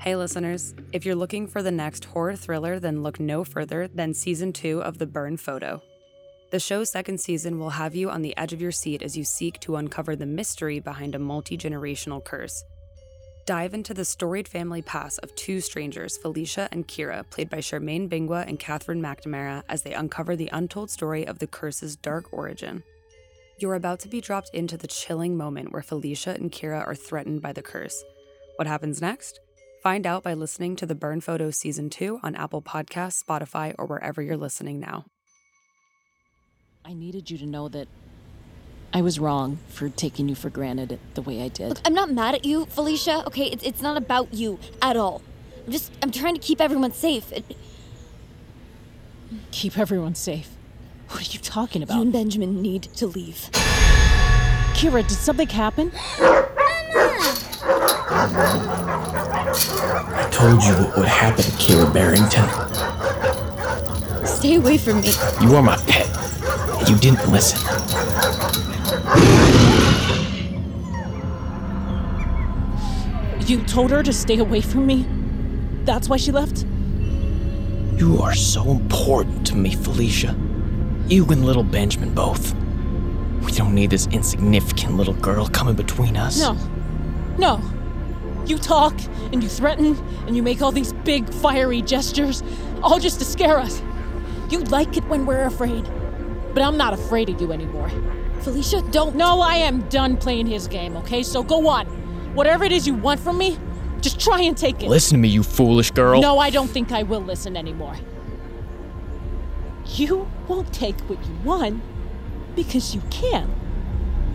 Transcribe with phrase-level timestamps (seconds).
[0.00, 4.14] Hey, listeners, if you're looking for the next horror thriller, then look no further than
[4.14, 5.82] season two of The Burned Photo.
[6.50, 9.24] The show's second season will have you on the edge of your seat as you
[9.24, 12.64] seek to uncover the mystery behind a multi generational curse.
[13.44, 18.08] Dive into the storied family past of two strangers, Felicia and Kira, played by Charmaine
[18.08, 22.84] Bingwa and Katherine McNamara, as they uncover the untold story of the curse's dark origin.
[23.58, 27.42] You're about to be dropped into the chilling moment where Felicia and Kira are threatened
[27.42, 28.02] by the curse.
[28.56, 29.40] What happens next?
[29.82, 33.86] Find out by listening to The Burned Photo Season 2 on Apple Podcasts, Spotify, or
[33.86, 35.06] wherever you're listening now.
[36.84, 37.88] I needed you to know that
[38.92, 41.68] I was wrong for taking you for granted the way I did.
[41.70, 43.44] Look, I'm not mad at you, Felicia, okay?
[43.46, 45.22] It's, it's not about you at all.
[45.64, 47.32] I'm just, I'm trying to keep everyone safe.
[47.32, 47.56] It-
[49.52, 50.50] Keep everyone safe.
[51.08, 51.94] What are you talking about?
[51.94, 52.04] you about?
[52.04, 53.48] and Benjamin need to leave.
[54.74, 55.92] Kira, did something happen?
[60.40, 62.48] Told you what would happen to Kira Barrington.
[64.26, 65.12] Stay away from me.
[65.42, 66.08] You are my pet,
[66.78, 67.60] and you didn't listen.
[73.46, 75.06] You told her to stay away from me?
[75.84, 76.64] That's why she left?
[77.96, 80.34] You are so important to me, Felicia.
[81.06, 82.54] You and little Benjamin both.
[83.42, 86.40] We don't need this insignificant little girl coming between us.
[86.40, 86.56] No.
[87.36, 87.60] No.
[88.46, 88.94] You talk
[89.32, 89.96] and you threaten
[90.26, 92.42] and you make all these big fiery gestures,
[92.82, 93.82] all just to scare us.
[94.50, 95.88] You like it when we're afraid.
[96.52, 97.90] But I'm not afraid of you anymore.
[98.40, 99.14] Felicia, don't.
[99.14, 101.22] No, I am done playing his game, okay?
[101.22, 101.86] So go on.
[102.34, 103.58] Whatever it is you want from me,
[104.00, 104.88] just try and take it.
[104.88, 106.20] Listen to me, you foolish girl.
[106.20, 107.96] No, I don't think I will listen anymore.
[109.86, 111.82] You won't take what you want
[112.56, 113.52] because you can.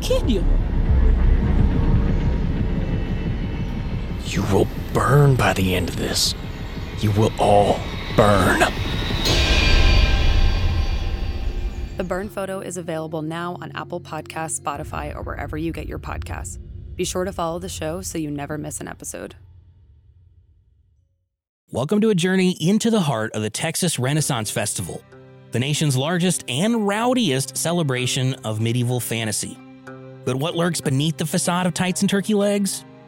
[0.02, 0.40] Can you?
[0.40, 0.75] You
[4.56, 6.34] will burn by the end of this.
[7.00, 7.78] You will all
[8.16, 8.62] burn.
[11.98, 16.00] The Burned Photo is available now on Apple Podcasts, Spotify, or wherever you get your
[16.00, 16.58] podcasts.
[16.96, 19.36] Be sure to follow the show so you never miss an episode.
[21.72, 25.04] Welcome to a journey into the heart of the Texas Renaissance Festival,
[25.52, 29.58] the nation's largest and rowdiest celebration of medieval fantasy.
[30.24, 32.86] But what lurks beneath the facade of tights and turkey legs?